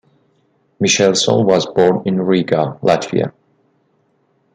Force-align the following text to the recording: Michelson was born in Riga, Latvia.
Michelson 0.79 1.45
was 1.45 1.67
born 1.67 2.01
in 2.07 2.19
Riga, 2.19 2.75
Latvia. 2.81 3.31